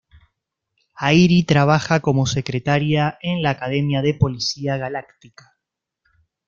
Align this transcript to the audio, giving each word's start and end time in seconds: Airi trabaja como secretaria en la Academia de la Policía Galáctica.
Airi 1.09 1.43
trabaja 1.43 1.99
como 1.99 2.25
secretaria 2.25 3.19
en 3.21 3.43
la 3.43 3.51
Academia 3.51 4.01
de 4.01 4.13
la 4.13 4.17
Policía 4.17 4.75
Galáctica. 4.77 5.53